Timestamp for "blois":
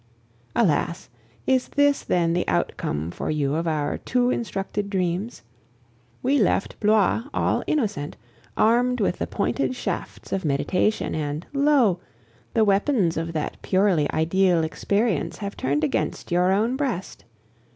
6.79-7.25